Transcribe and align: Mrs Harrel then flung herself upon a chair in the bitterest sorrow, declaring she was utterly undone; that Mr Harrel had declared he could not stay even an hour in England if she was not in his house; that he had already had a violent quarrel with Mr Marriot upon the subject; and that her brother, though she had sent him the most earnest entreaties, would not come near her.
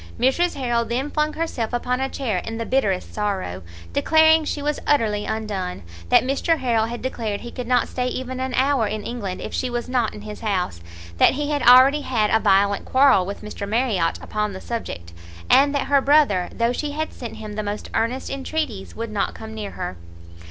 Mrs 0.19 0.55
Harrel 0.55 0.83
then 0.83 1.11
flung 1.11 1.33
herself 1.33 1.73
upon 1.73 1.99
a 2.01 2.09
chair 2.09 2.39
in 2.39 2.57
the 2.57 2.65
bitterest 2.65 3.13
sorrow, 3.13 3.61
declaring 3.93 4.43
she 4.45 4.59
was 4.63 4.79
utterly 4.87 5.25
undone; 5.25 5.83
that 6.09 6.23
Mr 6.23 6.57
Harrel 6.57 6.87
had 6.87 7.03
declared 7.03 7.41
he 7.41 7.51
could 7.51 7.67
not 7.67 7.87
stay 7.87 8.07
even 8.07 8.39
an 8.39 8.55
hour 8.55 8.87
in 8.87 9.03
England 9.03 9.41
if 9.41 9.53
she 9.53 9.69
was 9.69 9.87
not 9.87 10.15
in 10.15 10.21
his 10.23 10.39
house; 10.39 10.81
that 11.19 11.33
he 11.35 11.51
had 11.51 11.61
already 11.61 12.01
had 12.01 12.31
a 12.31 12.39
violent 12.39 12.83
quarrel 12.83 13.27
with 13.27 13.43
Mr 13.43 13.69
Marriot 13.69 14.17
upon 14.23 14.53
the 14.53 14.59
subject; 14.61 15.13
and 15.51 15.75
that 15.75 15.85
her 15.85 16.01
brother, 16.01 16.49
though 16.51 16.73
she 16.73 16.93
had 16.93 17.13
sent 17.13 17.35
him 17.35 17.53
the 17.53 17.61
most 17.61 17.87
earnest 17.93 18.27
entreaties, 18.31 18.95
would 18.95 19.11
not 19.11 19.35
come 19.35 19.53
near 19.53 19.69
her. 19.69 19.97